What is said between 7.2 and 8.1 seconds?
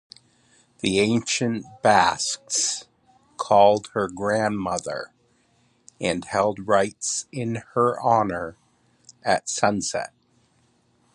in her